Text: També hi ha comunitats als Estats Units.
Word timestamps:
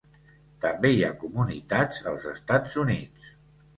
També 0.63 0.89
hi 0.93 1.03
ha 1.07 1.11
comunitats 1.25 2.03
als 2.13 2.27
Estats 2.33 2.81
Units. 2.85 3.29